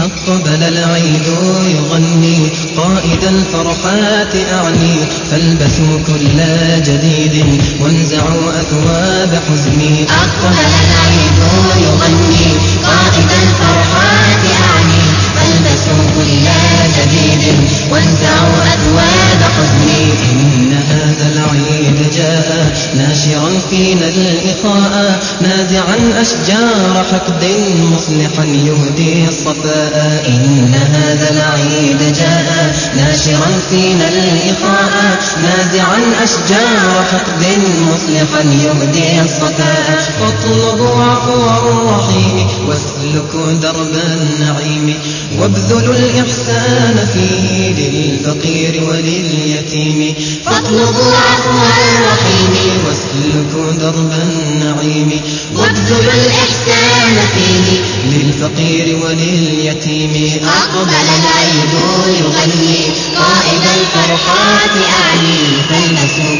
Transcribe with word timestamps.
أقبل 0.00 0.62
العيد 0.62 1.26
يغني 1.74 2.38
قائد 2.76 3.24
الفرحات 3.24 4.34
أعني 4.52 4.94
فالبسوا 5.30 5.98
كل 6.06 6.38
جديد 6.82 7.62
وانزعوا 7.80 8.50
أثواب 8.60 9.40
حزني. 9.48 10.06
أقبل 10.24 10.58
العيد 10.80 11.38
يغني 11.84 12.46
قائد 12.86 13.49
جاء 22.16 22.72
ناشرا 22.96 23.58
فينا 23.70 24.08
الإخاء 24.08 25.20
نازعا 25.40 26.22
أشجار 26.22 27.04
حقد 27.12 27.44
مصلحا 27.92 28.44
يهدي 28.44 29.28
الصفاء. 29.28 30.24
إن 30.28 30.74
هذا 30.74 31.30
العيد 31.30 32.12
جاء 32.12 32.74
ناشرا 32.96 33.50
فينا 33.70 34.08
الإخاء 34.08 35.18
نازعا 35.42 35.98
أشجار 36.24 37.04
حقد 37.12 37.44
مصلحا 37.80 38.42
يهدي 38.42 39.20
الصفاء. 39.20 39.98
واطلبوا 40.20 41.04
عفو 41.04 41.70
الرحيم 41.70 42.46
واسلكوا 42.68 43.52
درب 43.52 43.94
النعيم. 43.94 44.94
وابذلوا 45.38 45.94
الإحسان 45.94 47.06
فيه 47.12 47.72
للفقير 47.72 48.84
ولليتيم. 48.84 50.14
فاطلبوا 50.46 51.12
عفو 51.16 51.50
الرحيم 51.50 52.84
واسلكوا 52.86 53.72
درب 53.72 54.12
النعيم. 54.12 55.20
وابذلوا 55.56 56.12
الإحسان 56.12 57.16
فيه 57.34 57.80
للفقير 58.10 58.96
ولليتيم. 58.96 60.40
أقبل 60.44 60.90
العيد 60.90 61.72
يغني 62.06 62.82
قائد 63.16 63.64
الفرحات 63.80 64.74
أعني. 65.00 65.40
فالبسوا 65.70 66.36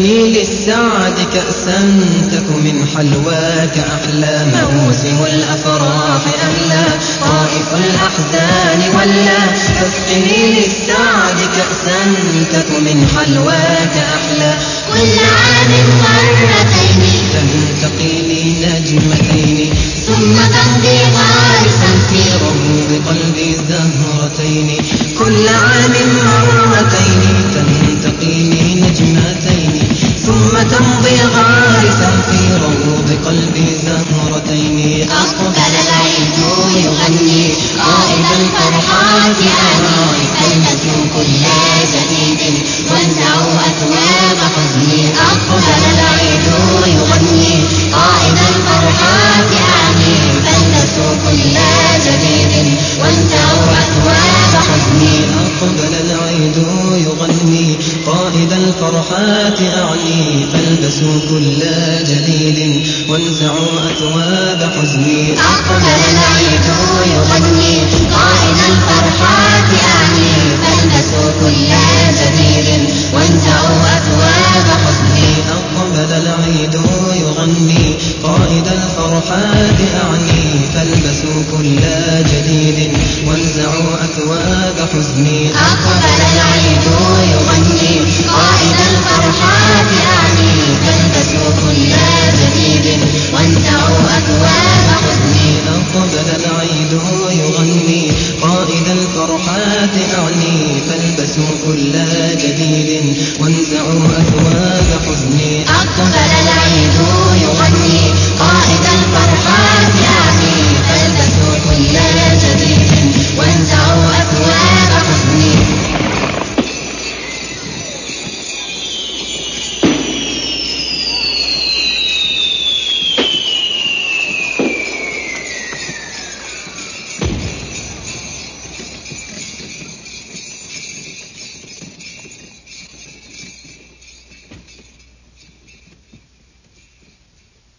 تسقني 0.00 0.30
للسعد 0.30 1.26
كأسا 1.34 2.00
تك 2.32 2.48
من 2.56 2.86
حلواك 2.96 3.78
أحلى 3.78 4.46
موسم 4.72 5.24
الأفراح 5.24 6.22
أهلا 6.42 6.84
طائف 7.20 7.68
الأحزان 7.74 8.80
ولا. 8.94 9.38
تسقني 9.80 10.52
للسعد 10.52 11.38
كأسا 11.56 12.14
تك 12.52 12.70
من 12.70 13.08
حلواك 13.16 13.94
أحلى. 14.16 14.54
كل 14.92 15.18
عام 15.20 15.72
مرتين 16.00 17.02
تنتقي 17.32 18.22
لي 18.22 18.39
زهرتين 34.50 35.10
أقبل 35.10 35.69
العيد 56.30 56.56
يغني 57.06 57.78
قائد 58.06 58.52
الفرحات 58.52 59.60
أعني. 59.62 60.46
فالبسوا 60.52 61.20
كل 61.30 61.60
جديد 62.04 62.86
وانزعوا 63.08 63.90
أثواب 63.90 64.72
حزني 64.76 65.32
أقبل 65.32 65.86
العيد 66.12 66.66
يغني 67.16 67.74
قائد 68.14 68.58
الفرحات 68.70 69.70
أعني. 69.94 70.32
فالبسوا 70.62 71.09
وانزعوها 103.40 104.09